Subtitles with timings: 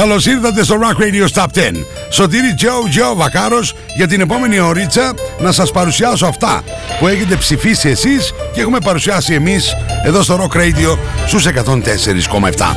[0.00, 1.60] Καλώς ήρθατε στο Rock Radio Top 10.
[2.10, 6.62] Σωτήρι Τζο Τζο Βακάρος για την επόμενη ωρίτσα να σας παρουσιάσω αυτά
[6.98, 12.76] που έχετε ψηφίσει εσείς και έχουμε παρουσιάσει εμείς εδώ στο Rock Radio στους 104,7.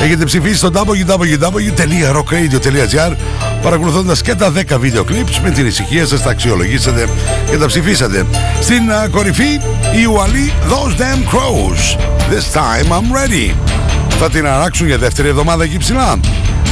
[0.00, 3.14] Έχετε ψηφίσει στο www.rockradio.gr
[3.62, 7.08] παρακολουθώντας και τα 10 βίντεο clips με την ησυχία σας τα αξιολογήσατε
[7.50, 8.26] και τα ψηφίσατε.
[8.60, 9.60] Στην uh, κορυφή
[10.00, 11.96] η Ουαλή Those Damn Crows.
[12.30, 13.54] This time I'm ready.
[14.18, 16.18] Θα την αράξουν για δεύτερη εβδομάδα εκεί ψηλά.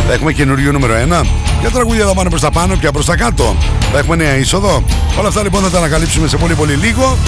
[0.06, 1.26] Θα έχουμε καινούριο νούμερο 1.
[1.60, 3.56] Για τραγούδια θα πάνε προς τα πάνω και προς τα κάτω.
[3.92, 4.84] Θα έχουμε νέα είσοδο.
[5.18, 7.18] Όλα αυτά λοιπόν θα τα ανακαλύψουμε σε πολύ πολύ λίγο.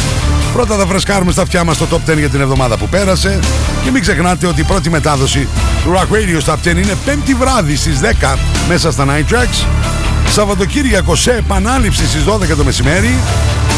[0.52, 3.38] Πρώτα θα φρεσκάρουμε στα αυτιά μας το top 10 για την εβδομάδα που πέρασε.
[3.84, 5.48] Και μην ξεχνάτε ότι η πρώτη μετάδοση
[5.84, 8.36] του Rock Radio Top 10 είναι 5η βράδυ στις 10
[8.68, 9.66] μέσα στα Night Tracks.
[10.30, 13.14] Σαββατοκύριακο σε επανάληψη στις 12 το μεσημέρι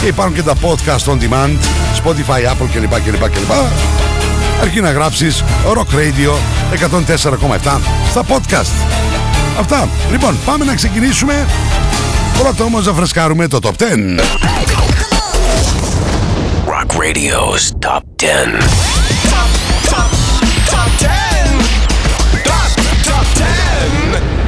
[0.01, 1.57] και υπάρχουν και τα podcast on demand,
[2.05, 3.01] Spotify, Apple κλπ.
[3.01, 3.53] κλπ, κλπ
[4.61, 6.33] αρκεί να γράψεις Rock Radio
[6.71, 7.81] 104,7
[8.11, 8.87] στα podcast.
[9.59, 9.89] Αυτά.
[10.11, 11.47] Λοιπόν, πάμε να ξεκινήσουμε.
[12.39, 14.21] Πρώτα όμως να φρεσκάρουμε το Top 10.
[16.67, 18.89] Rock Radio's Top 10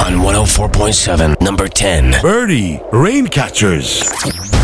[0.06, 2.20] On 104.7, number 10.
[2.22, 4.59] Birdie, Raincatchers.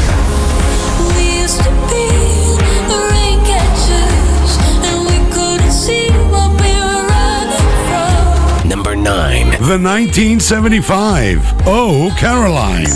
[9.66, 11.40] The 1975.
[11.66, 12.86] Oh, Caroline.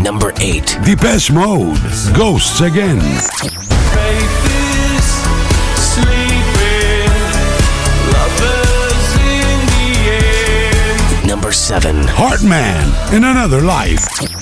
[0.00, 0.78] Number 8.
[0.84, 1.80] Depeche Mode.
[2.16, 2.98] Ghosts Again.
[2.98, 3.24] Is
[5.74, 7.10] sleeping.
[8.14, 9.90] Lovers in the
[11.18, 11.26] end.
[11.26, 12.04] Number 7.
[12.06, 13.12] Heartman.
[13.12, 14.39] In Another Life.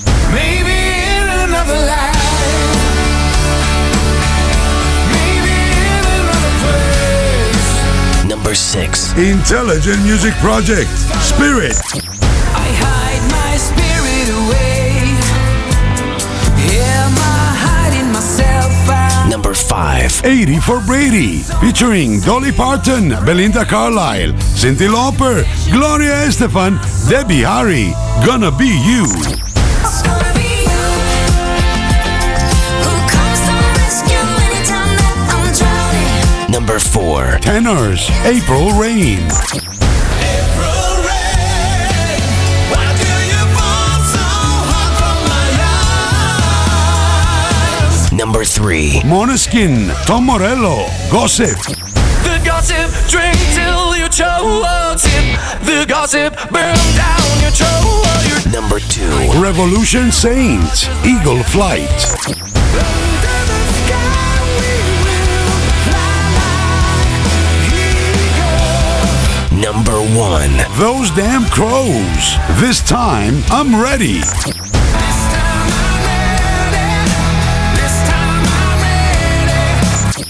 [8.48, 9.12] Number 6.
[9.18, 10.88] Intelligent Music Project.
[11.20, 11.76] Spirit.
[12.56, 15.04] I hide my spirit away.
[16.80, 19.28] Am I hiding myself out?
[19.28, 20.24] Number 5.
[20.24, 21.42] 80 for Brady.
[21.60, 27.92] Featuring Dolly Parton, Belinda Carlisle, Cindy Lauper, Gloria Estefan, Debbie Harry.
[28.24, 29.47] Gonna be you.
[36.48, 37.38] Number 4.
[37.42, 38.08] Tenors.
[38.24, 39.20] April Rain.
[39.20, 42.24] April rain.
[42.72, 44.24] Why do you fall so
[44.64, 45.48] hard from my
[47.92, 48.12] eyes?
[48.12, 49.02] Number 3.
[49.04, 49.92] Monoskin.
[50.06, 50.86] Tom Morello.
[51.12, 51.58] Gossip.
[52.24, 54.98] The gossip, drink till you choke.
[54.98, 58.04] Sip the gossip, burn down your throat.
[58.26, 59.40] Your Number 2.
[59.42, 60.88] Revolution Saints.
[61.04, 62.37] Eagle Flight.
[70.76, 72.36] Those damn crows.
[72.60, 74.20] This time I'm ready.
[74.20, 76.94] This time I'm ready.
[77.80, 80.22] This time I'm ready.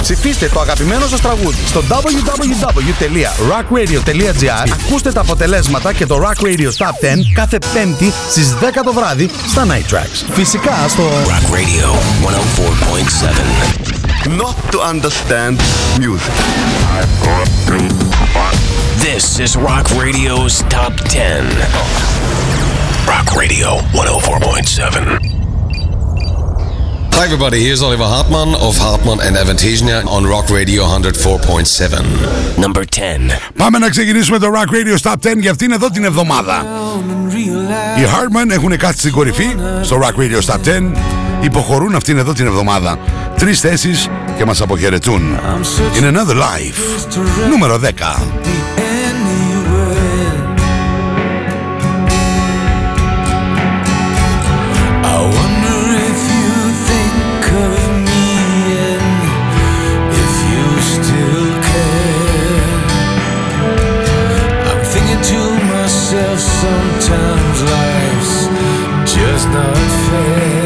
[0.00, 6.86] Ψηφίστε το αγαπημένο σας τραγούδι στο www.rockradio.gr Ακούστε τα αποτελέσματα και το Rock Radio Top
[6.86, 6.90] 10
[7.34, 10.24] κάθε πέμπτη στις 10 το βράδυ στα Night Tracks.
[10.32, 11.94] Φυσικά στο Rock Radio
[12.26, 13.88] 104.7.
[14.36, 15.58] not to understand
[15.98, 16.32] music.
[19.07, 21.45] This is Rock Radio's Top 10.
[23.13, 25.33] Rock Radio 104.7.
[27.15, 32.57] Hi everybody, here's Oliver Hartmann of Hartmann and Avantasia on Rock Radio 104.7.
[32.57, 33.39] Number 10.
[33.57, 36.65] Πάμε να ξεκινήσουμε το Rock Radio Top 10 για αυτήν εδώ την εβδομάδα.
[37.97, 40.95] Οι Hartman έχουν κάτσει στην κορυφή στο Rock Radio Top 10.
[41.41, 42.97] Υποχωρούν αυτήν εδώ την εβδομάδα.
[43.37, 43.91] Τρει θέσει
[44.37, 45.21] και μα αποχαιρετούν.
[45.99, 47.07] In Another Life.
[47.49, 47.87] Νούμερο 10.
[66.10, 68.46] Myself sometimes life's
[69.12, 70.57] just not fair.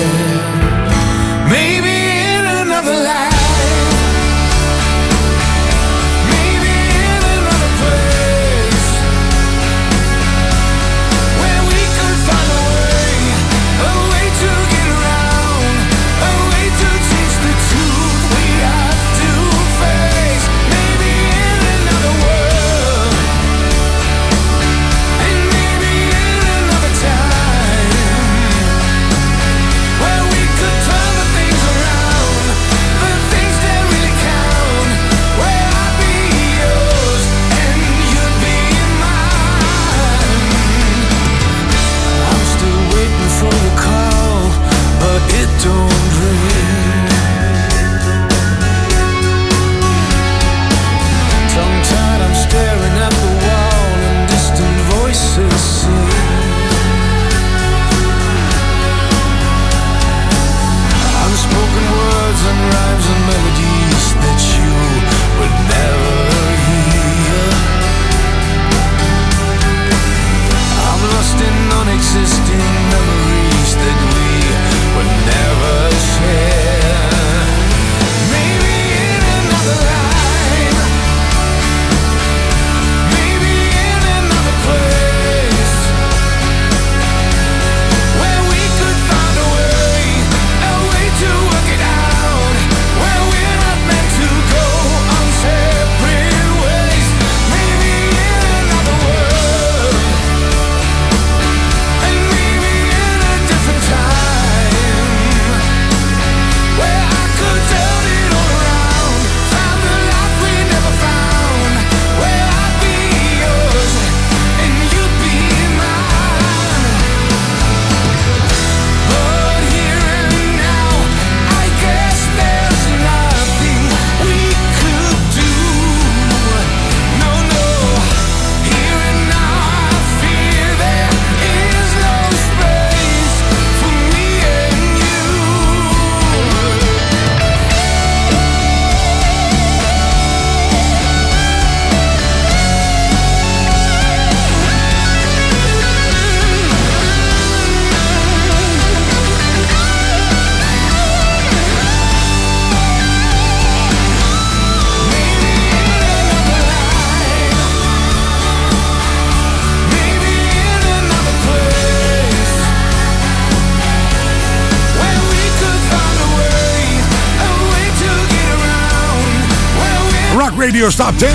[170.62, 171.26] Radio Stop 10.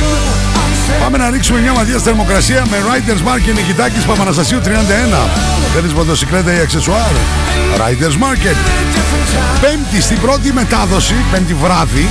[1.04, 4.68] Πάμε να ρίξουμε μια ματιά στη θερμοκρασία με Riders Market Νικητάκης Παπαναστασίου 31.
[5.74, 7.12] Θέλεις μοτοσυκλέτα ή αξεσουάρ.
[7.78, 8.56] Riders Market.
[9.62, 12.10] Πέμπτη στην πρώτη μετάδοση, πέμπτη βράδυ.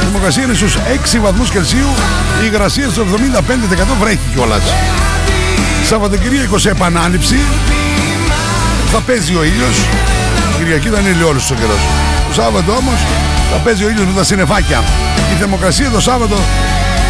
[0.00, 1.88] Η θερμοκρασία είναι στους 6 βαθμούς Κελσίου.
[2.42, 4.62] Η υγρασία στο 75% βρέχει κιόλας.
[5.86, 7.38] Σαββατοκυριακό σε επανάληψη.
[8.92, 9.76] Θα παίζει ο ήλιος.
[10.54, 11.80] Η Κυριακή δεν είναι ηλιόλουστος ο καιρός.
[12.28, 12.98] Το Σάββατο όμως
[13.52, 14.82] θα παίζει ο ήλιος με τα συννεφάκια.
[15.32, 16.36] Η θερμοκρασία το Σάββατο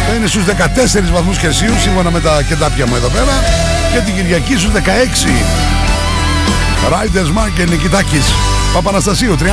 [0.07, 3.43] θα είναι στους 14 βαθμούς Κελσίου σύμφωνα με τα κεντάπια μου εδώ πέρα
[3.93, 4.79] και την Κυριακή στους 16.
[6.91, 8.33] Riders Market Νικητάκης
[8.73, 9.43] Παπαναστασίου 31.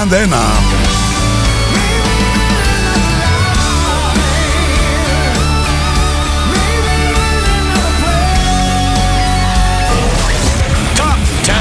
[10.96, 11.56] Top 10.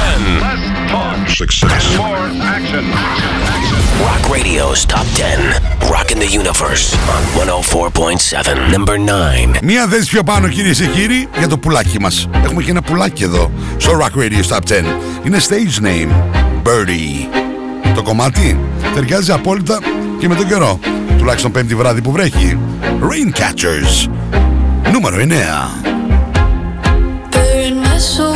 [1.38, 1.84] Success.
[4.04, 5.54] Rock Radio's Top 10.
[5.90, 8.70] Rocking the Universe on 104.7.
[8.70, 9.58] Number 9.
[9.62, 12.28] Μία θέση πιο πάνω κυρίες και κύριοι για το πουλάκι μας.
[12.44, 14.84] Έχουμε και ένα πουλάκι εδώ στο Rock Radio Top 10.
[15.24, 16.12] Είναι stage name.
[16.62, 17.44] Birdie.
[17.94, 18.58] Το κομμάτι
[18.94, 19.78] ταιριάζει απόλυτα
[20.18, 20.78] και με τον καιρό.
[21.18, 22.58] Τουλάχιστον πέμπτη βράδυ που βρέχει.
[22.82, 24.10] Raincatchers.
[24.92, 25.86] Νούμερο 9.
[27.30, 28.35] Bearing my soul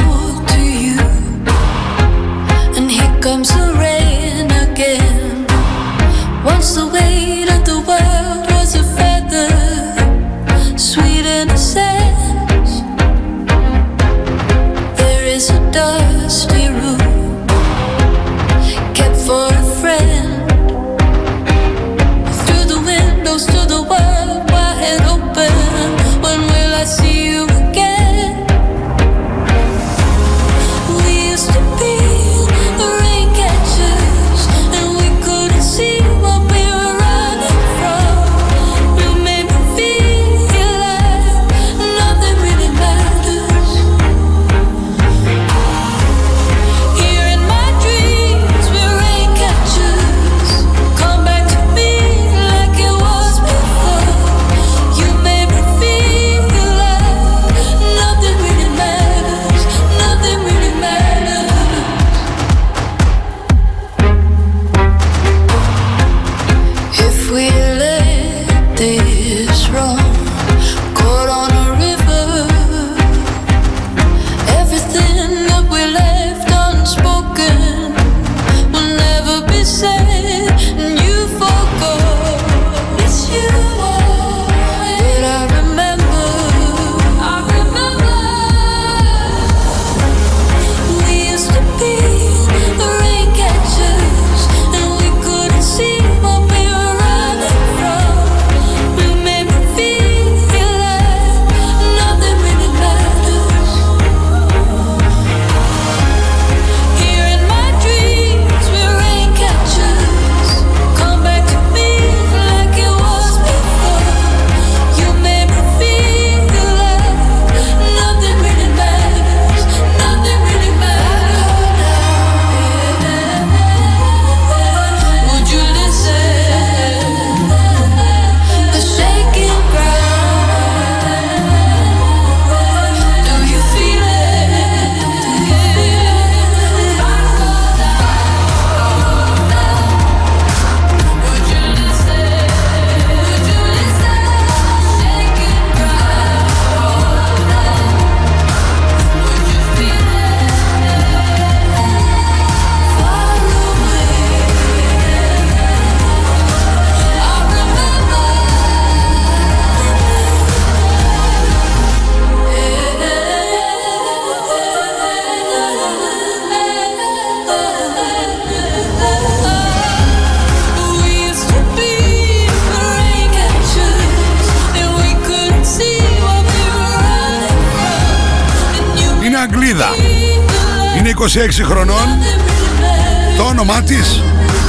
[181.38, 181.96] χρονών.
[181.96, 184.22] like Το όνομά της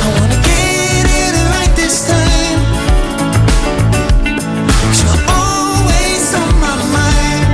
[0.00, 2.60] I wanna get it right this time.
[4.88, 7.44] Cause you're always on my mind.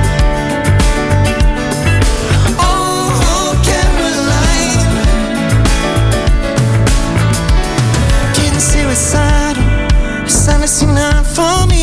[2.63, 4.87] Oh, Caroline.
[8.35, 9.37] Getting suicidal.
[11.37, 11.76] For me.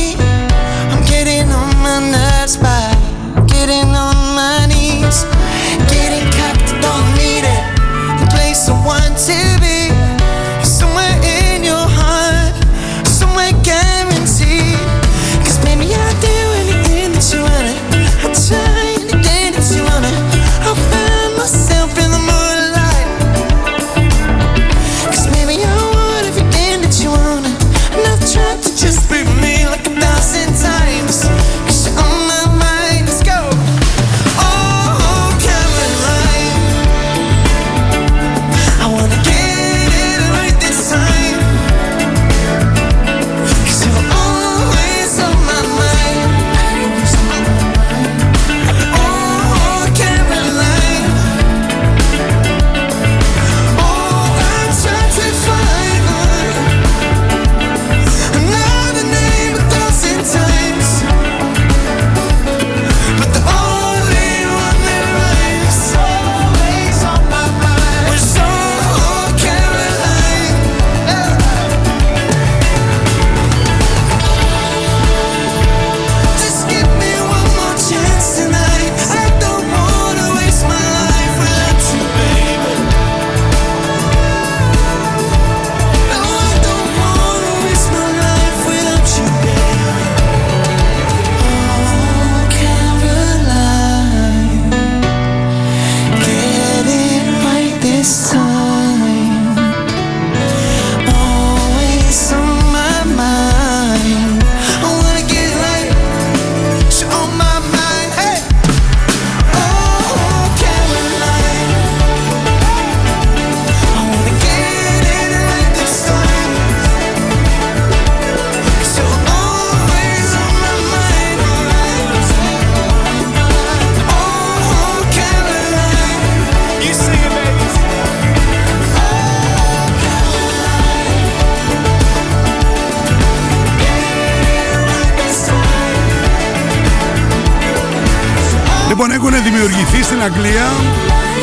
[138.97, 140.67] Λοιπόν, έχουν δημιουργηθεί στην Αγγλία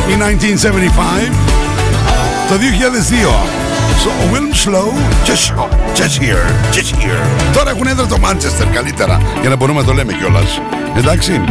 [0.09, 1.31] η 1975
[2.49, 3.45] το 2002.
[4.03, 4.89] So, Wilm Slow,
[5.27, 7.53] just, oh, just here, just here.
[7.53, 10.61] Τώρα έχουν έδρα το Manchester καλύτερα, για να μπορούμε να το λέμε κιόλας.
[10.97, 11.41] Εντάξει.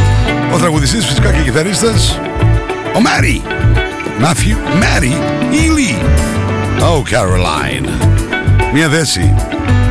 [0.55, 2.21] Ο τραγουδιστής φυσικά και κιθαρίστας,
[2.97, 3.43] ο Μάρι.
[4.21, 5.15] Matthew Mary
[5.53, 5.95] Ely.
[6.81, 7.89] Oh, Caroline.
[8.73, 9.35] Μια θέση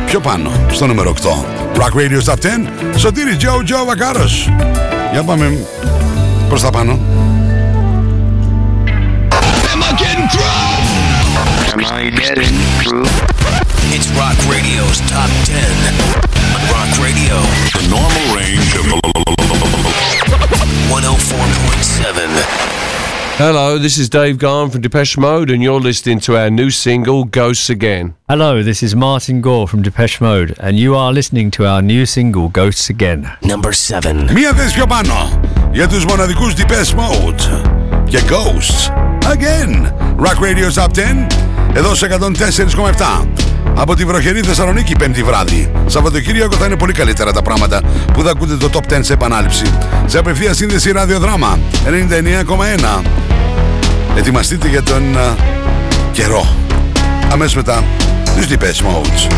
[0.06, 1.44] πιο πάνω, στο νούμερο 8.
[1.74, 4.48] Rock Radio Top 10, Σωτήρης Joe Joe Βακάρος.
[5.12, 5.58] Για πάμε
[6.49, 6.99] προς τα πάνω.
[13.95, 15.55] It's Rock Radio's Top 10.
[16.55, 17.35] On Rock Radio,
[17.77, 18.85] The normal range of
[20.89, 22.78] 104.7.
[23.39, 27.25] Hello, this is Dave Garn from Depeche Mode, and you're listening to our new single,
[27.25, 28.15] Ghosts Again.
[28.29, 32.05] Hello, this is Martin Gore from Depeche Mode, and you are listening to our new
[32.05, 33.27] single, Ghosts Again.
[33.41, 34.29] Number 7.
[34.33, 35.39] Μία θέση πιο πάνω
[35.71, 37.69] για τους μοναδικούς Depeche Mode
[38.03, 38.89] και Ghosts
[39.35, 39.91] Again.
[40.17, 43.26] Rock Radio Top 10 εδώ σε 104,7
[43.74, 45.70] από τη βροχερή Θεσσαλονίκη πέμπτη βράδυ.
[45.86, 47.80] Σαββατοκύριακο θα είναι πολύ καλύτερα τα πράγματα
[48.12, 49.64] που θα ακούτε το Top 10 σε επανάληψη.
[50.06, 51.58] Σε απευθεία σύνδεση ραδιοδράμα
[53.00, 53.02] 99,1.
[54.16, 55.34] Ετοιμαστείτε για τον α,
[56.12, 56.46] καιρό.
[57.32, 57.84] Αμέσως μετά
[58.36, 59.28] τους Depeche Modes.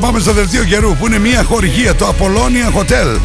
[0.00, 3.18] Πάμε στο δελτίο καιρού που είναι μια χορηγία, το Apollonia Hotel.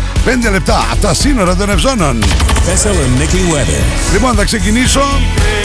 [0.47, 2.23] 5 λεπτά από τα σύνορα των Ευζώνων.
[2.23, 4.11] Thessaloniki weather.
[4.13, 5.01] Λοιπόν, θα ξεκινήσω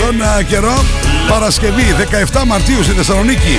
[0.00, 0.84] τον α, καιρό
[1.28, 1.94] Παρασκευή
[2.32, 3.58] 17 Μαρτίου στη Θεσσαλονίκη.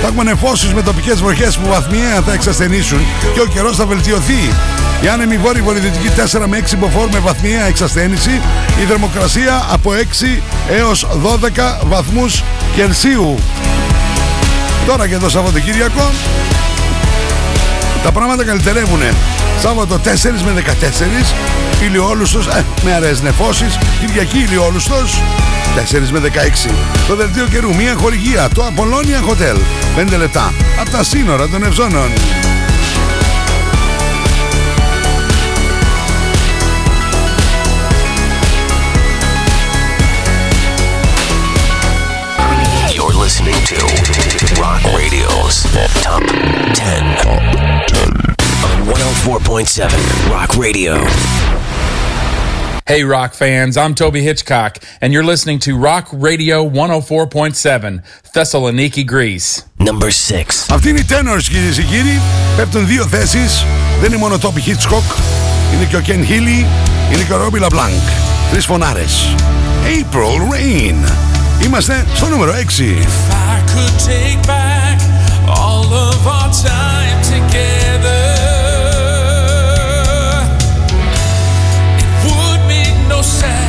[0.00, 2.98] Θα έχουμε νεφώσεις με τοπικές βροχές που βαθμιαία θα εξασθενήσουν
[3.34, 4.50] και ο καιρός θα βελτιωθεί.
[5.00, 8.40] Η άνεμη βόρειο βορειοδυτική 4 με 6 μποφόρ με βαθμιαία εξασθένηση.
[8.82, 12.42] Η θερμοκρασία από 6 έως 12 βαθμούς
[12.76, 13.38] Κελσίου.
[14.86, 16.10] Τώρα και το Σαββατοκύριακο
[18.02, 19.00] τα πράγματα καλυτερεύουν.
[19.60, 21.34] Σάββατο 4 με 14,
[21.82, 25.22] ηλιόλουστος, ε, με αραιές νεφώσεις, Κυριακή ηλιόλουστος,
[25.74, 26.70] 4 με 16.
[27.08, 29.56] Το δελτίο καιρού, μια χορηγία, το Apollonia Hotel,
[29.96, 32.10] 5 λεπτά, από τα σύνορα των Ευζώνων.
[42.94, 43.91] You're listening to Rock
[44.81, 45.55] Radio's
[46.01, 46.23] Top
[46.73, 47.03] 10.
[48.63, 50.93] On 104.7 Rock Radio.
[52.87, 58.01] Hey, rock fans, I'm Toby Hitchcock, and you're listening to Rock Radio 104.7,
[58.33, 59.63] Thessaloniki, Greece.
[59.79, 60.65] Number 6.
[60.69, 62.21] Αυτή είναι η Tenors κυρίες και κύριοι,
[62.57, 63.65] πέφτουν δύο θέσεις,
[63.99, 65.17] δεν είναι μόνο ο Toby Hitchcock,
[65.73, 66.65] είναι και ο Ken Healy,
[67.13, 68.01] είναι και ο Robbie LeBlanc.
[68.51, 69.35] Τρεις φωνάρες.
[69.85, 71.11] April Rain.
[71.63, 72.55] Είμαστε στο νούμερο 6.
[72.55, 74.70] I could take back
[83.32, 83.61] sad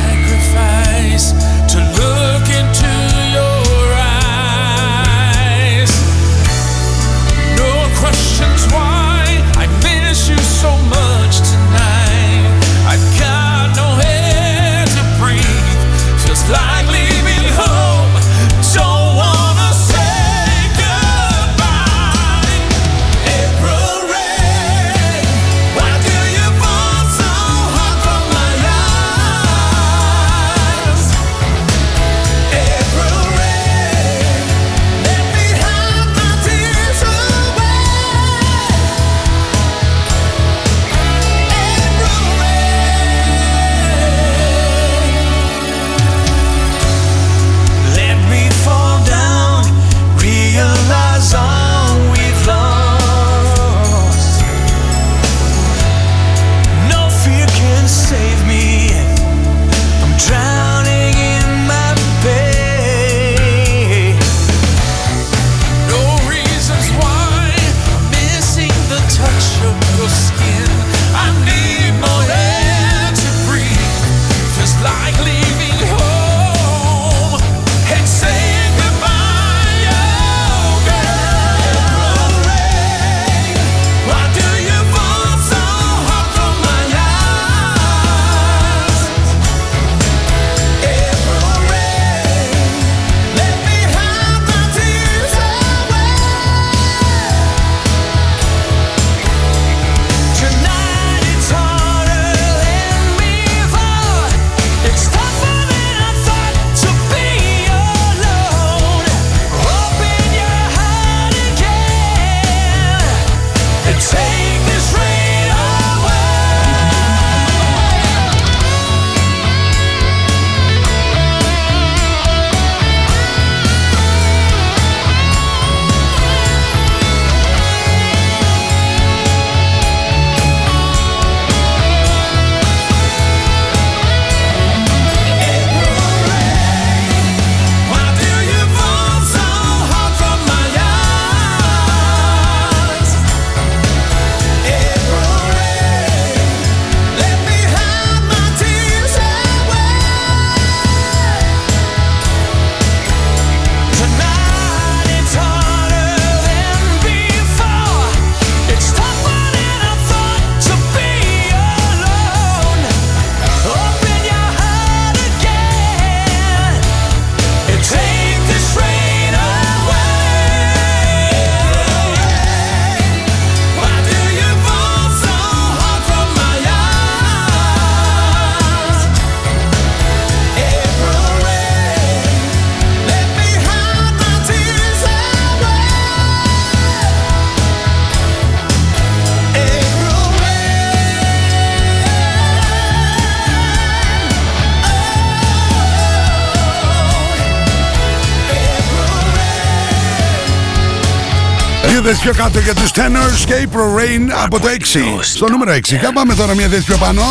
[202.06, 204.98] θέση πιο κάτω για τους Tenors και April Rain από το 6.
[205.20, 205.80] Στο νούμερο 6.
[205.82, 207.22] Για πάμε τώρα μια θέση πιο πάνω.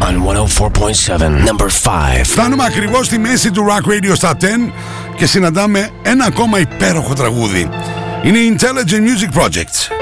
[0.00, 2.24] On 104.7, number 5.
[2.24, 4.34] Φτάνουμε ακριβώς στη μέση του Rock Radio Top 10
[5.16, 7.68] και συναντάμε ένα ακόμα υπέροχο τραγούδι.
[8.22, 9.92] Είναι η Intelligent Music Project,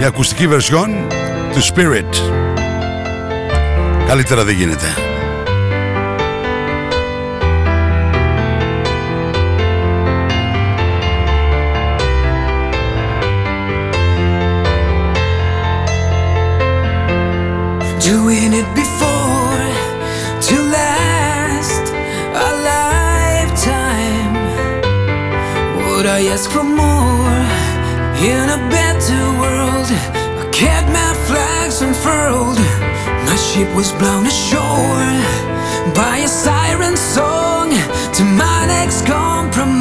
[0.00, 0.90] η ακουστική βερσιόν
[1.52, 2.14] του Spirit.
[4.06, 5.15] Καλύτερα δεν γίνεται.
[18.06, 19.66] Doing it before
[20.46, 21.90] to last
[22.46, 24.34] a lifetime.
[25.88, 27.42] Would I ask for more
[28.22, 29.88] in a better world?
[30.38, 32.60] I kept my flags unfurled.
[33.26, 35.10] My ship was blown ashore
[35.92, 37.70] by a siren song
[38.14, 39.75] to my next compromise.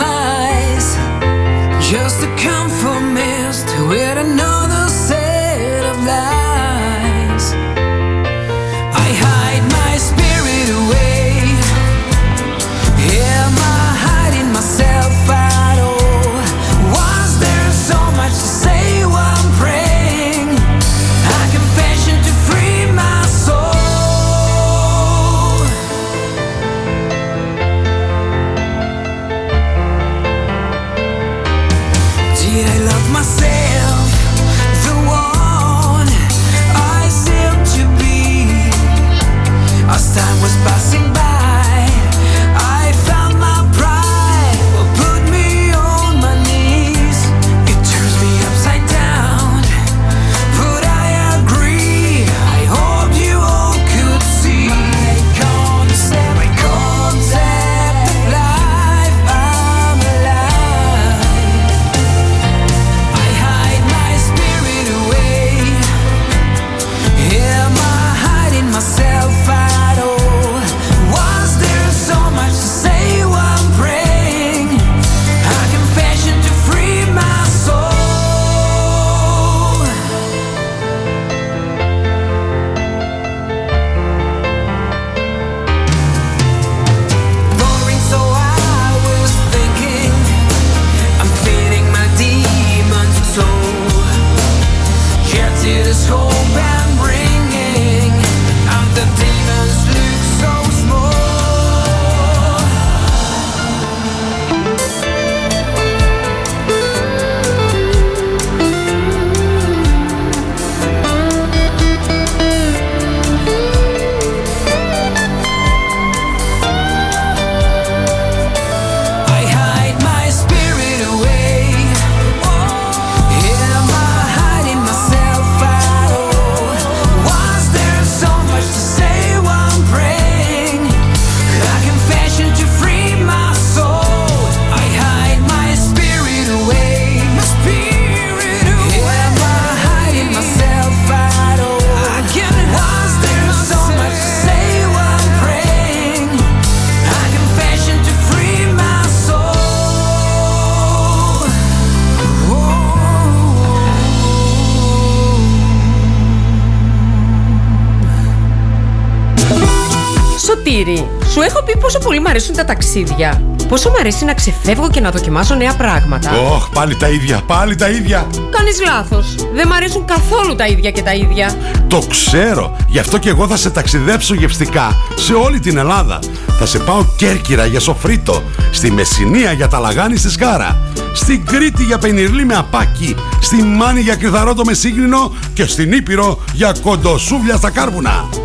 [161.85, 163.41] Πόσο πολύ μου αρέσουν τα ταξίδια.
[163.67, 166.31] Πόσο μου αρέσει να ξεφεύγω και να δοκιμάσω νέα πράγματα.
[166.55, 168.27] Ωχ, πάλι τα ίδια, πάλι τα ίδια.
[168.51, 169.35] Κάνεις λάθος.
[169.53, 171.55] Δεν μ' αρέσουν καθόλου τα ίδια και τα ίδια.
[171.87, 172.75] Το ξέρω.
[172.87, 176.19] Γι' αυτό και εγώ θα σε ταξιδέψω γευστικά σε όλη την Ελλάδα.
[176.59, 180.77] Θα σε πάω Κέρκυρα για σοφρίτο, στη Μεσσηνία για τα λαγάνι στη Σκάρα,
[181.13, 186.39] στην Κρήτη για πενιρλί με απάκι, στη Μάνη για κρυθαρότο με σύγχρονο και στην Ήπειρο
[186.53, 188.44] για κοντοσούβλια στα κάρβουνα.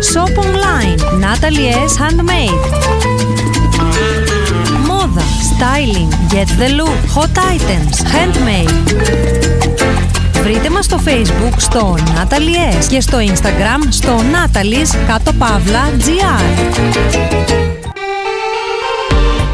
[0.00, 0.98] Shop online.
[1.18, 1.96] Natalie S.
[1.96, 2.60] Handmade.
[4.86, 8.72] Μόδα, styling, get the look, hot items, handmade.
[10.42, 17.67] Βρείτε μας στο facebook στο Natalie S και στο instagram στο Natalie's κάτω παύλα gr.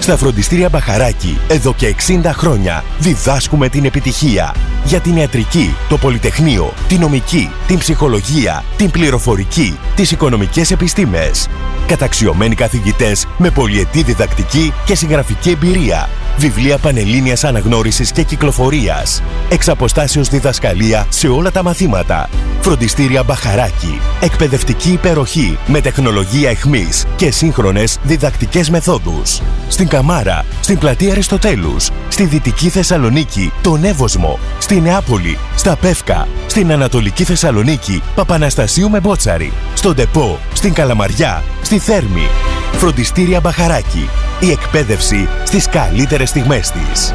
[0.00, 4.54] Στα φροντιστήρια Μπαχαράκι, εδώ και 60 χρόνια, διδάσκουμε την επιτυχία.
[4.84, 11.48] Για την ιατρική, το πολυτεχνείο, την νομική, την ψυχολογία, την πληροφορική, τις οικονομικές επιστήμες.
[11.86, 16.08] Καταξιωμένοι καθηγητές με πολυετή διδακτική και συγγραφική εμπειρία.
[16.36, 19.22] Βιβλία πανελλήνιας αναγνώρισης και κυκλοφορίας.
[19.48, 22.28] Εξ αποστάσεως διδασκαλία σε όλα τα μαθήματα.
[22.60, 24.00] Φροντιστήρια Μπαχαράκι.
[24.20, 29.40] Εκπαιδευτική υπεροχή με τεχνολογία εχμής και σύγχρονες διδακτικές μεθόδους.
[29.68, 36.72] Στην Καμάρα, στην πλατεία Αριστοτέλους, στη Δυτική Θεσσαλονίκη, τον Εύωσμο, στη Νεάπολη, στα Πεύκα, στην
[36.72, 42.28] Ανατολική Θεσσαλονίκη, Παπαναστασίου με Μπότσαρη, στον Τεπό, στην Καλαμαριά, στη Θέρμη.
[42.72, 44.08] Φροντιστήρια Μπαχαράκι.
[44.40, 47.14] Η εκπαίδευση στις καλύτερες στιγμές της.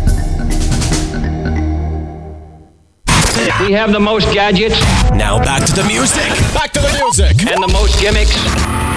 [3.71, 4.77] We have the most gadgets.
[5.25, 6.29] Now back to the music.
[6.53, 7.35] Back to the music.
[7.51, 8.35] And the most gimmicks.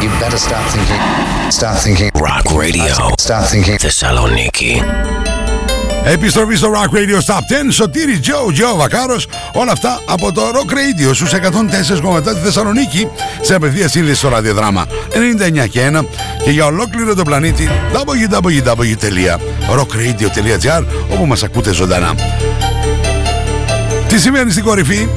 [0.03, 1.01] You better start thinking.
[1.59, 2.11] Start thinking.
[2.29, 2.93] Rock Radio.
[3.17, 3.77] Start thinking.
[3.79, 4.83] Θεσσαλονίκη.
[6.05, 10.73] Επιστροφή στο Rock Radio Stop 10, Σωτήρη Τζο, Τζο Βακάρος, όλα αυτά από το Rock
[10.73, 13.09] Radio στους 104,7 τη Θεσσαλονίκη
[13.41, 14.87] σε απευθεία σύνδεση στο ραδιοδράμα
[15.65, 16.05] 99 και 1
[16.45, 22.15] και για ολόκληρο τον πλανήτη www.rockradio.gr όπου μας ακούτε ζωντανά.
[24.15, 25.09] Τι σημαίνει στην κορυφή;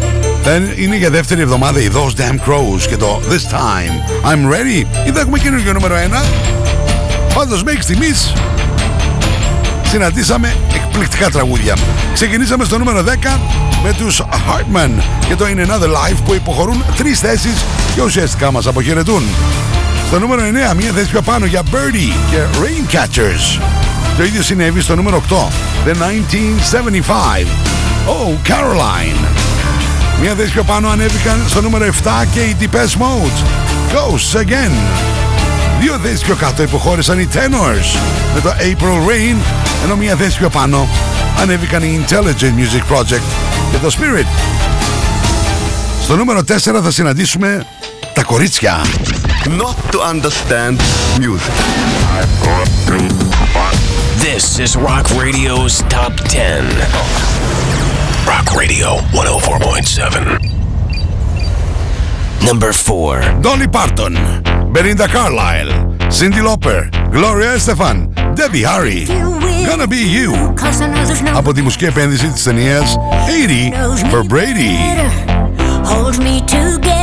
[0.44, 5.08] Δεν είναι για δεύτερη εβδομάδα οι Those Damn Crows και το This Time I'm Ready
[5.08, 6.26] ή θα έχουμε καινούργιο νούμερο 1
[7.34, 8.34] Πάντως μέχρι στιγμής
[9.88, 11.76] συναντήσαμε εκπληκτικά τραγούδια.
[12.14, 13.40] Ξεκινήσαμε στο νούμερο 10
[13.84, 14.90] με τους Hartman
[15.28, 19.24] και το In Another Life που υποχωρούν τρεις θέσεις και ουσιαστικά μας αποχαιρετούν.
[20.08, 23.62] Στο νούμερο 9 μία θέση πιο πάνω για Birdie και Raincatchers.
[24.18, 25.36] Το ίδιο συνέβη στο νούμερο 8
[25.86, 27.77] The 1975
[28.08, 29.28] Oh Caroline.
[30.22, 33.38] Μία θέση πιο πάνω ανέβηκαν στο νούμερο 7 και οι Depeche Mode
[33.94, 34.72] Ghosts Again.
[35.80, 38.00] Δύο θέσεις πιο κάτω υποχώρησαν οι Tenors
[38.34, 39.36] με το April Rain,
[39.84, 40.88] ενώ μία θέση πιο πάνω
[41.42, 43.28] ανέβηκαν οι Intelligent Music Project
[43.72, 44.28] και το Spirit.
[46.04, 47.66] Στο νούμερο 4 θα συναντήσουμε
[48.14, 48.82] τα κορίτσια.
[49.46, 50.78] Not to understand
[51.20, 51.56] music.
[54.20, 57.67] This is Rock Radio's Top 10.
[58.27, 60.39] Rock Radio 104.7.
[62.45, 63.41] Number 4.
[63.41, 64.15] Dolly Parton,
[64.73, 69.07] Belinda Carlisle, Cindy Lauper, Gloria Estefan, Debbie Harry,
[69.67, 70.55] Gonna Be You.
[71.35, 72.97] Από τη μουσική επένδυση της ταινίας
[73.27, 74.77] 80 for Brady.
[75.85, 76.96] Hold me together,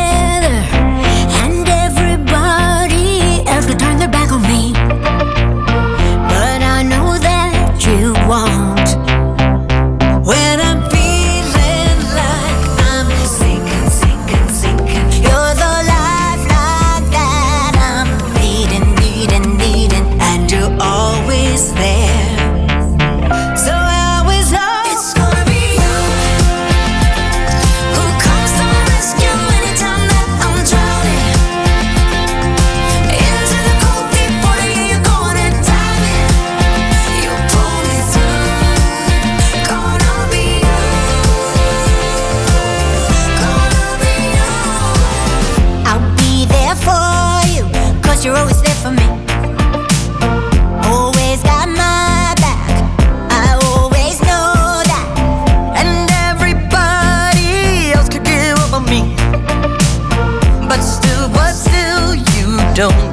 [62.75, 63.04] don't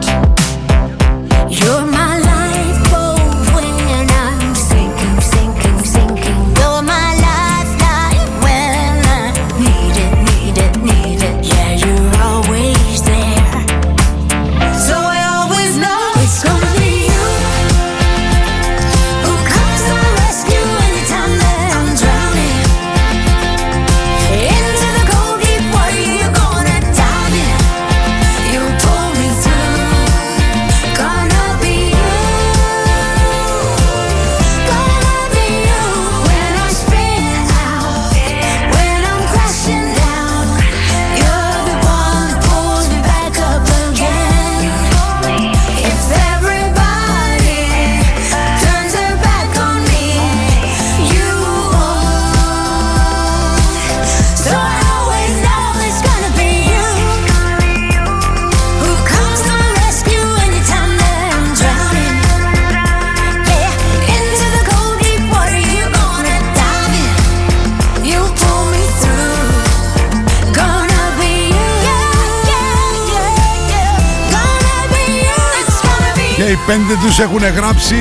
[77.22, 77.96] έχουν γράψει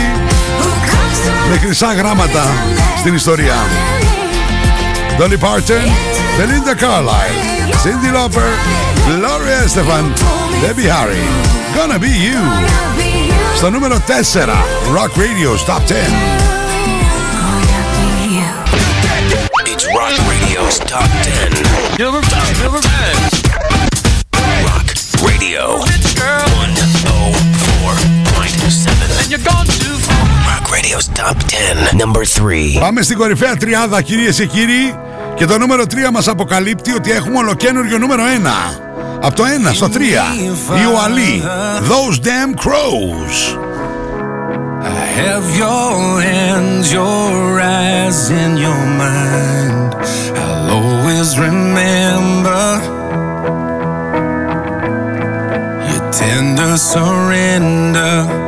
[1.51, 2.45] με χρυσά γράμματα
[2.99, 3.55] στην ιστορία.
[5.19, 5.87] Dolly Parton,
[6.39, 7.39] Belinda Carlisle,
[7.83, 8.53] Cindy Lauper,
[9.09, 10.05] Gloria Estefan,
[10.63, 11.25] Debbie Harry,
[11.77, 12.41] Gonna Be You.
[13.57, 14.65] Στο νούμερο 4,
[14.97, 15.97] Rock Radio Top 10.
[19.73, 21.53] It's Rock Radio's Top 10.
[22.03, 22.23] Number,
[22.63, 23.41] number 10.
[24.69, 24.87] Rock
[25.29, 25.90] Radio
[29.31, 31.95] Rock Radio's Top 10.
[31.97, 32.81] Number 3.
[32.81, 34.95] Πάμε στην κορυφαία τριάδα κυρίες και κύριοι
[35.35, 38.23] και το νούμερο 3 μας αποκαλύπτει ότι έχουμε ολοκένουργιο νούμερο
[38.73, 38.79] 1.
[39.21, 41.43] Από το 1 στο 3 η Ουαλή
[41.89, 43.57] Those Damn Crows
[44.83, 49.91] I have your hands, your eyes in your mind.
[50.43, 52.65] I'll always remember
[55.89, 58.40] your tender surrender.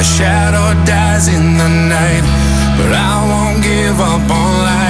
[0.00, 2.24] A shadow dies in the night.
[2.78, 4.89] But I won't give up on life.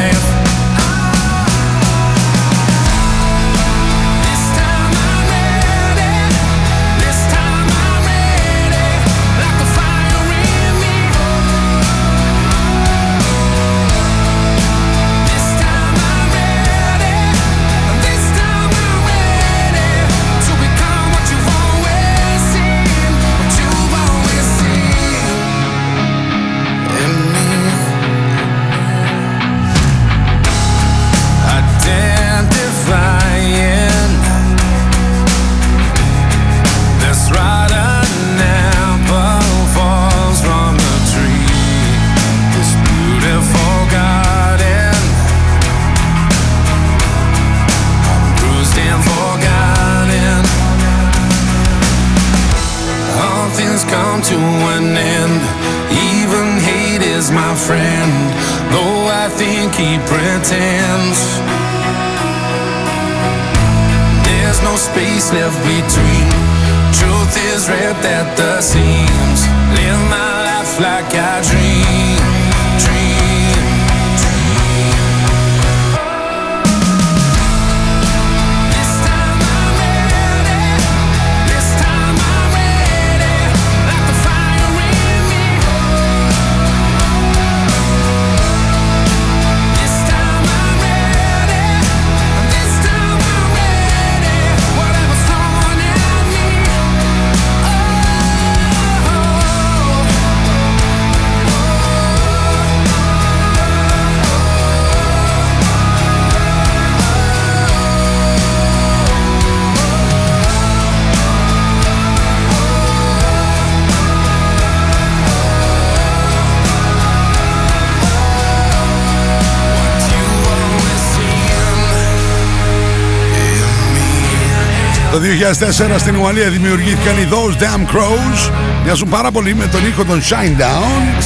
[125.41, 128.51] 2004 στην Ουαλία δημιουργήθηκαν οι Those Damn Crows.
[128.85, 131.23] Μοιάζουν πάρα πολύ με τον ήχο των Shinedown.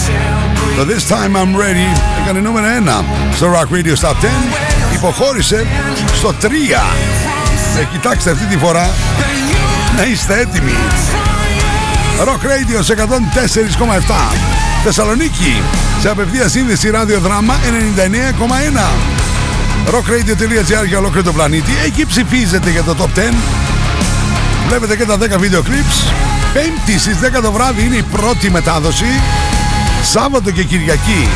[0.77, 2.67] Το This Time I'm Ready έκανε νούμερο
[3.01, 3.05] 1
[3.35, 4.15] στο Rock Radio Stop 10.
[4.95, 5.67] Υποχώρησε
[6.15, 6.47] στο 3.
[7.81, 8.91] Ε, κοιτάξτε αυτή τη φορά
[9.97, 10.75] να είστε έτοιμοι.
[12.25, 14.35] Rock Radio σε 104,7.
[14.85, 15.62] Θεσσαλονίκη
[16.01, 17.55] σε απευθεία σύνδεση ραδιοδράμα
[19.87, 19.93] 99,1.
[19.95, 21.73] rockradio.gr για ολόκληρο τον πλανήτη.
[21.85, 23.64] Εκεί ψηφίζετε για το Top 10.
[24.69, 26.12] Βλέπετε και τα 10 βίντεο clips.
[26.53, 29.21] Πέμπτη στις 10 το βράδυ είναι η πρώτη μετάδοση.
[30.03, 31.29] Σάββατο και Κυριακή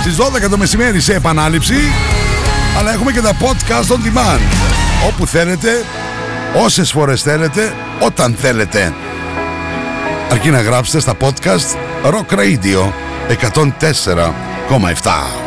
[0.00, 1.74] στις 12 το μεσημέρι σε επανάληψη.
[2.78, 4.40] Αλλά έχουμε και τα podcast on demand.
[5.08, 5.84] Όπου θέλετε,
[6.64, 8.94] όσες φορές θέλετε, όταν θέλετε.
[10.30, 11.76] Αρκεί να γράψετε στα podcast
[12.10, 12.92] Rock Radio
[13.28, 15.43] 104,7.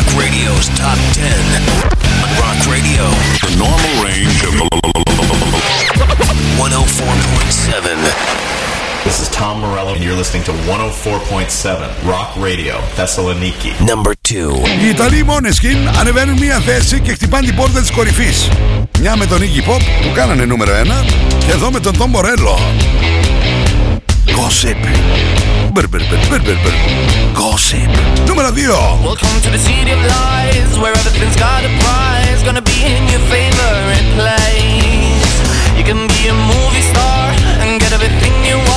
[0.00, 1.28] Rock Radio's Top 10.
[2.24, 3.04] On Rock Radio.
[3.44, 4.56] The normal range of
[6.56, 9.04] 104.7.
[9.04, 13.76] This is Tom Morello, and you're listening to 104.7 Rock Radio, Thessaloniki.
[13.86, 14.20] Number 2.
[14.22, 14.52] to.
[14.82, 18.48] Οι Ιταλοί Måneskin ανεβαίνουν μία θέση και χτυπάνε την πόρτα της κορυφής.
[19.00, 21.04] Μια με τον Iggy Pop που κάνανε νούμερο 1
[21.46, 22.58] και εδώ με τον Tom Morello.
[24.26, 24.76] Gossip.
[25.72, 25.86] Brr,
[27.32, 27.78] Gossip.
[28.26, 28.72] Número 2.
[29.04, 32.42] Welcome to the city of lies, where everything's got a prize.
[32.42, 35.78] Gonna be in your favorite place.
[35.78, 37.30] You can be a movie star
[37.62, 38.69] and get everything you want.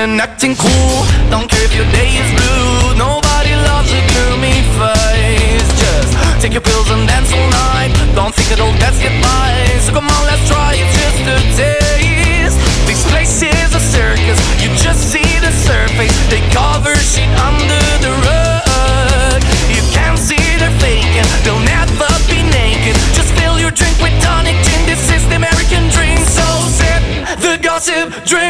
[0.00, 1.04] And acting cool.
[1.28, 2.96] Don't care if your day is blue.
[2.96, 5.68] Nobody loves a gloomy face.
[5.76, 7.92] Just take your pills and dance all night.
[8.16, 9.52] Don't think it'll you by.
[9.84, 12.56] So come on, let's try it just a taste.
[12.88, 14.40] This place is a circus.
[14.56, 16.16] You just see the surface.
[16.32, 19.40] They cover shit under the rug.
[19.68, 21.28] You can't see they're faking.
[21.44, 22.96] They'll never be naked.
[23.12, 24.80] Just fill your drink with tonic gin.
[24.88, 26.16] This is the American dream.
[26.24, 27.02] So sip
[27.44, 28.49] the gossip, drink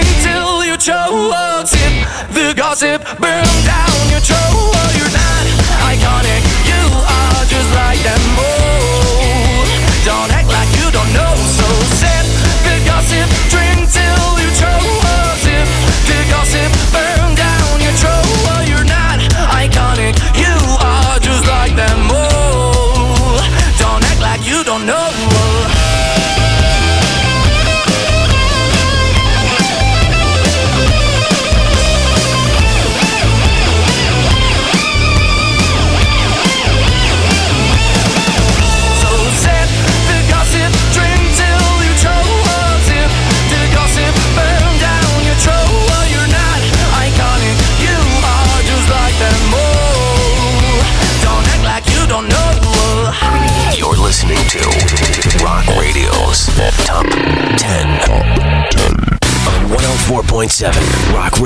[1.10, 1.92] Sip
[2.30, 4.94] the gossip, burn down your throat.
[4.96, 5.44] You're not
[5.90, 8.59] iconic, you are just like them all.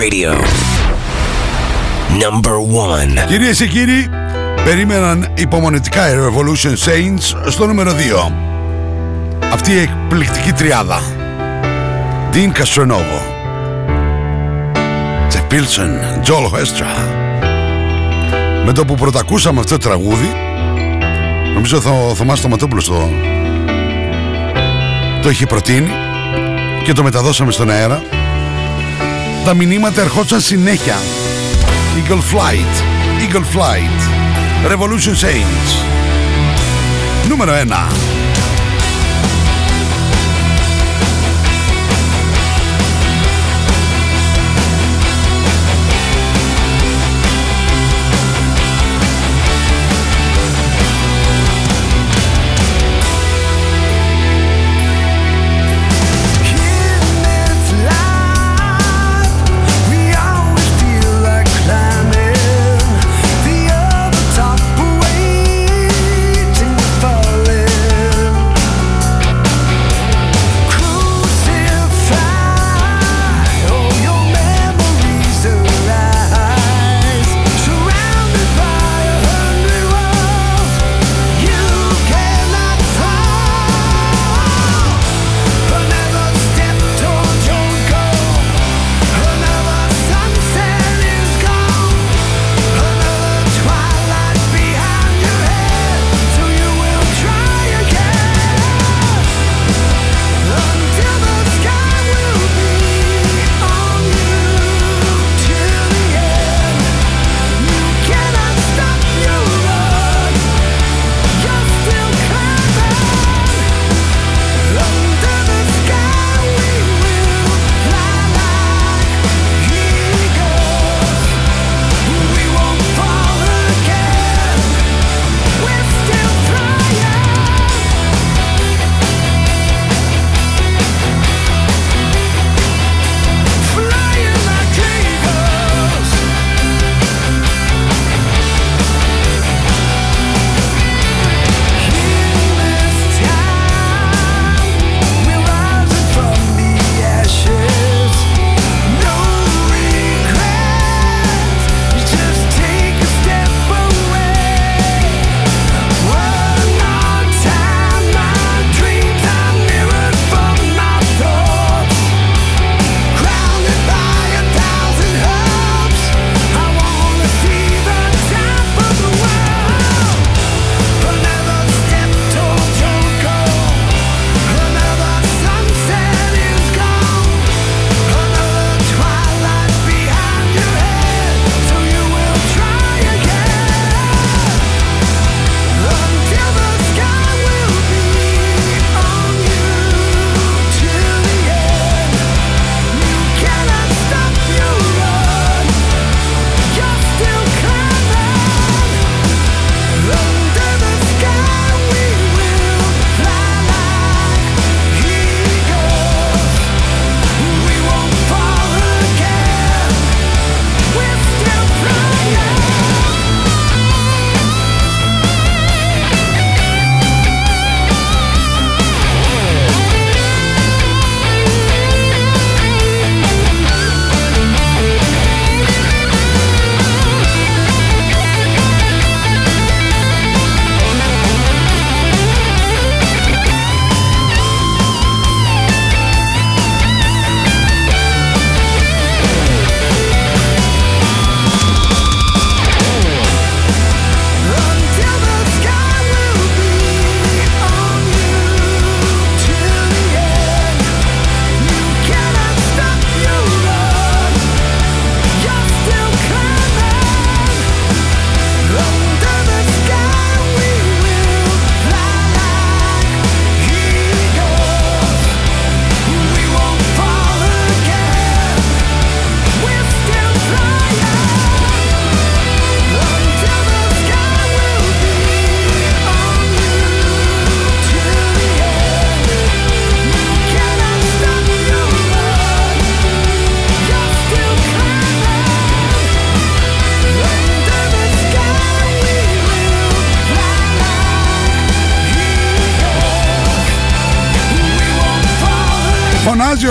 [0.04, 0.32] Radio.
[2.22, 2.56] Number
[3.22, 3.26] 1.
[3.26, 4.08] Κυρίες και κύριοι,
[4.64, 8.32] περίμεναν υπομονετικά οι Revolution Saints στο νούμερο 2.
[9.52, 11.00] Αυτή η εκπληκτική τριάδα.
[12.32, 13.20] Dean Castronovo,
[15.30, 15.90] Jeff Pilson,
[16.26, 16.90] Joel Hestra.
[18.64, 20.32] Με το που πρωτακούσαμε αυτό το τραγούδι,
[21.54, 23.10] νομίζω θα ο Θωμάς Σταματόπουλος το,
[25.22, 25.90] το είχε προτείνει
[26.84, 28.02] και το μεταδώσαμε στον αέρα.
[29.44, 30.96] Τα μηνύματα ερχόντουσαν συνέχεια.
[31.96, 32.74] Eagle Flight,
[33.20, 34.00] Eagle Flight,
[34.72, 35.84] Revolution Saints.
[37.28, 38.23] Νούμερο 1.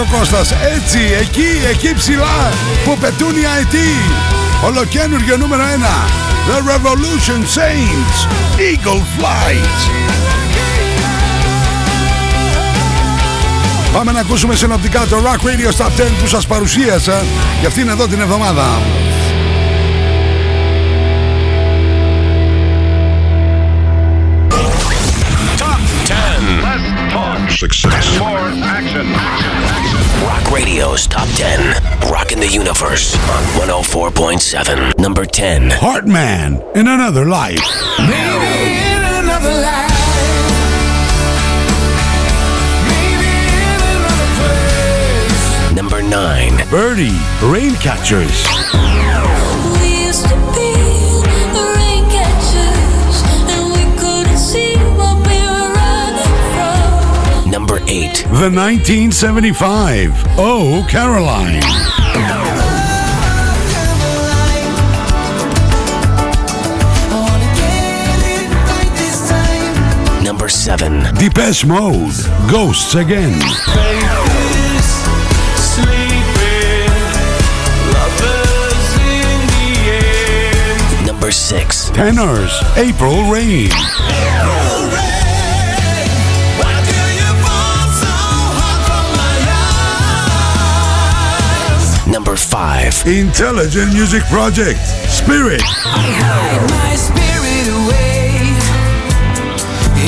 [0.04, 2.52] Ο Κώστας έτσι, εκεί, εκεί ψηλά
[2.86, 3.92] που πετούν οι αετοί.
[4.66, 5.68] Ολοκένουργιο νούμερο 1.
[6.50, 8.18] The Revolution Saints.
[8.58, 9.80] Eagle Flight.
[13.94, 15.90] Πάμε να ακούσουμε συνοπτικά το Rock Radio Stop 10
[16.22, 17.24] που σας παρουσίασα
[17.60, 18.64] για αυτήν εδώ την εβδομάδα.
[27.64, 28.20] Success.
[28.20, 29.08] More action.
[30.28, 31.82] Rock Radio's Top 10.
[32.12, 35.00] Rocking the Universe on 104.7.
[35.00, 35.70] Number 10.
[35.70, 37.62] Heartman in another life.
[38.00, 39.96] Maybe in another life.
[42.92, 45.74] Maybe in another.
[45.74, 46.70] Number 9.
[46.70, 48.46] Birdie, Rain Catchers.
[57.88, 58.26] 8.
[58.30, 60.12] The 1975.
[60.38, 61.60] Oh, Caroline.
[70.24, 71.16] Number 7.
[71.16, 72.14] Depeche Mode.
[72.50, 73.40] Ghosts Again.
[81.06, 81.90] Number 6.
[81.92, 82.52] Tenors.
[82.76, 83.70] April Rain.
[92.34, 93.06] Number 5.
[93.06, 94.80] Intelligent Music Project.
[95.06, 95.62] Spirit.
[95.62, 98.42] Hide my spirit away.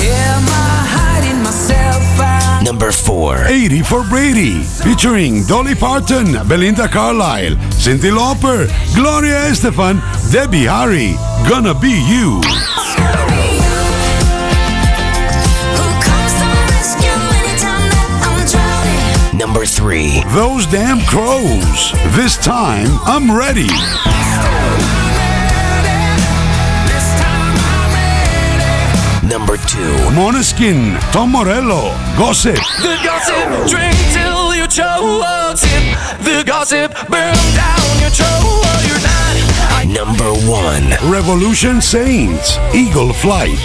[0.10, 2.64] Am I hiding myself?
[2.64, 3.46] Number 4.
[3.46, 4.64] 80 for Brady.
[4.64, 8.66] Featuring Dolly Parton, Belinda Carlisle, Cindy Lauper,
[8.96, 10.02] Gloria Estefan,
[10.32, 11.14] Debbie Harry.
[11.48, 12.42] Gonna be you.
[19.86, 20.24] 3.
[20.34, 21.92] Those damn crows.
[22.18, 23.70] This time I'm ready.
[29.30, 29.78] Number 2.
[30.18, 32.56] Moneskin, Tom Morello, Gossip.
[32.82, 35.22] The gossip, drink till you choke.
[36.26, 38.66] The gossip, burn down your throat.
[38.88, 39.86] You're not.
[39.86, 41.12] Number 1.
[41.12, 43.62] Revolution Saints, Eagle Flight.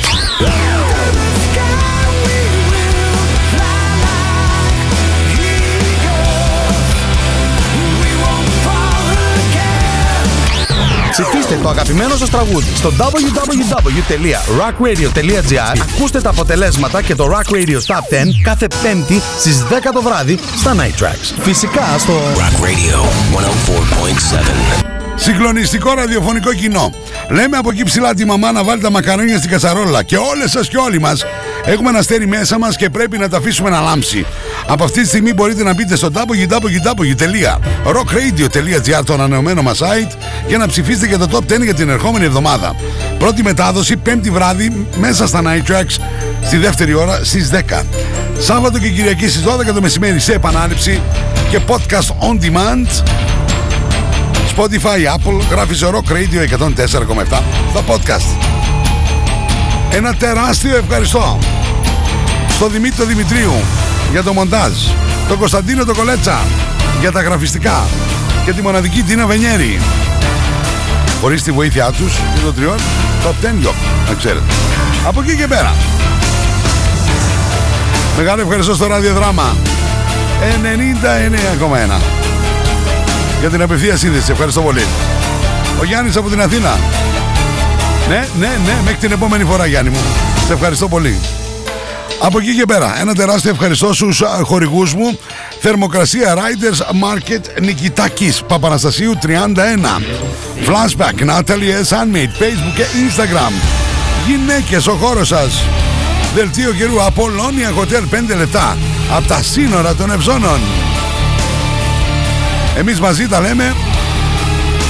[11.11, 17.75] Ψηφίστε το αγαπημένο σας τραγούδι στο www.rockradio.gr Ακούστε τα αποτελέσματα και το Rock Radio Top
[17.75, 17.77] 10
[18.43, 21.35] κάθε πέμπτη στις 10 το βράδυ στα Night Tracks.
[21.41, 23.05] Φυσικά στο Rock Radio
[24.81, 24.85] 104.7.
[25.15, 26.93] Συγκλονιστικό ραδιοφωνικό κοινό.
[27.29, 30.03] Λέμε από εκεί ψηλά τη μαμά να βάλει τα μακαρόνια στην κατσαρόλα.
[30.03, 31.25] Και όλες σας και όλοι μας
[31.65, 34.27] έχουμε ένα αστέρι μέσα μας και πρέπει να τα αφήσουμε να λάμψει.
[34.73, 40.13] Από αυτή τη στιγμή μπορείτε να μπείτε στο www.rockradio.gr το ανανεωμένο μας site
[40.47, 42.75] και να ψηφίσετε για το top 10 για την ερχόμενη εβδομάδα.
[43.19, 45.97] Πρώτη μετάδοση, πέμπτη βράδυ, μέσα στα Night Tracks,
[46.45, 47.83] στη δεύτερη ώρα στις 10.
[48.39, 51.01] Σάββατο και Κυριακή στις 12 το μεσημέρι σε επανάληψη
[51.51, 52.87] και podcast on demand
[54.57, 57.43] Spotify, Apple, γράφεις σε Rock Radio 104,7
[57.75, 58.37] τα podcast.
[59.91, 61.39] Ένα τεράστιο ευχαριστώ
[62.49, 63.53] στο Δημήτρη Δημητρίου
[64.11, 64.73] για το μοντάζ,
[65.29, 66.39] τον Κωνσταντίνο το Κολέτσα
[67.01, 67.87] για τα γραφιστικά
[68.45, 69.81] και τη μοναδική Τίνα Βενιέρη.
[71.21, 72.77] Χωρίς τη βοήθειά τους και των τριών,
[73.25, 73.75] top 10 yok,
[74.09, 74.45] να ξέρετε.
[75.07, 75.75] Από εκεί και πέρα.
[78.17, 79.57] Μεγάλο ευχαριστώ στο ραδιοδράμα
[80.41, 82.01] 99,1
[83.41, 84.33] για την απευθεία σύνδεση.
[84.33, 84.85] Ευχαριστώ πολύ.
[85.81, 86.79] Ο Γιάννης από την Αθήνα.
[88.09, 90.01] Ναι, ναι, ναι, μέχρι την επόμενη φορά Γιάννη μου.
[90.47, 91.19] Σε ευχαριστώ πολύ.
[92.23, 95.19] Από εκεί και πέρα, ένα τεράστιο ευχαριστώ στους α, χορηγούς μου.
[95.61, 99.27] Θερμοκρασία Riders Market Νικητάκης Παπαναστασίου 31.
[100.67, 101.97] Flashback Natalie S.
[101.97, 103.53] Handmade Facebook και Instagram.
[104.27, 105.63] Γυναίκες ο χώρος σας.
[106.35, 108.77] Δελτίο καιρού Απολώνια Hotel 5 λεπτά.
[109.17, 110.61] Από τα σύνορα των Ευζώνων.
[112.77, 113.75] Εμείς μαζί τα λέμε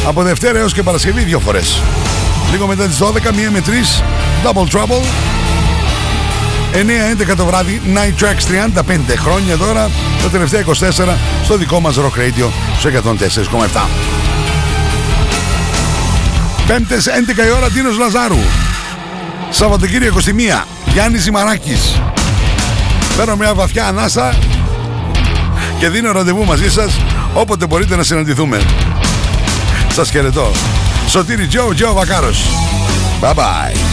[0.07, 1.83] από Δευτέρα έως και Παρασκευή δύο φορές.
[2.51, 4.03] Λίγο μετά τις 12, μία με 3,
[4.45, 5.39] Double Trouble.
[6.73, 9.91] 9-11 το βράδυ, Night Tracks 35 χρόνια τώρα,
[10.23, 12.49] τα τελευταία 24 στο δικό μας Rock Radio
[12.79, 13.89] στο 104,7.
[16.66, 18.39] Πέμπτες 11 η ώρα, Τίνος Λαζάρου.
[19.51, 22.01] Σαββατοκύριακο στη μία, Γιάννης Ζημαράκης.
[23.16, 24.35] Παίρνω μια βαθιά ανάσα
[25.79, 26.93] και δίνω ραντεβού μαζί σας
[27.35, 28.61] όποτε μπορείτε να συναντηθούμε.
[29.93, 30.51] Σας χαιρετώ.
[31.09, 32.45] Σωτήρι Τζο, Τζο Βακάρος.
[33.21, 33.89] Bye bye.